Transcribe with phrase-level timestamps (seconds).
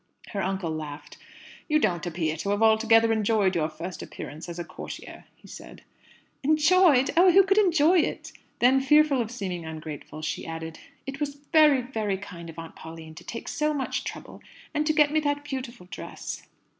[0.29, 1.17] Her uncle laughed.
[1.67, 5.83] "You don't appear to have altogether enjoyed your first appearance as a courtier," said
[6.41, 6.49] he.
[6.49, 7.11] "Enjoyed!
[7.15, 11.83] Oh, who could enjoy it?" Then, fearful of seeming ungrateful, she added, "It was very,
[11.83, 14.41] very kind of Aunt Pauline to take so much trouble,
[14.73, 16.47] and to get me that beautiful dress."